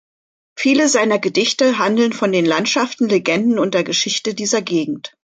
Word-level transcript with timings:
Viele 0.55 0.89
seiner 0.89 1.19
Gedichte 1.19 1.77
handeln 1.77 2.11
von 2.11 2.31
den 2.31 2.43
Landschaften, 2.43 3.07
Legenden 3.07 3.59
und 3.59 3.75
der 3.75 3.83
Geschichte 3.83 4.33
dieser 4.33 4.63
Gegend. 4.63 5.13